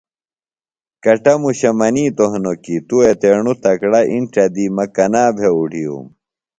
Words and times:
کٹموشہ 1.03 1.69
منِیتوۡ 1.79 2.29
ہنوۡ 2.31 2.57
کیۡ 2.63 2.81
”توۡ 2.87 3.03
اتیڻوۡ 3.09 3.57
تکڑہ 3.63 4.01
اِنڇہ 4.11 4.45
دی 4.53 4.65
مہ 4.75 4.85
کنا 4.95 5.23
بھےۡ 5.35 5.53
اُڈِھیوم“ 5.57 6.05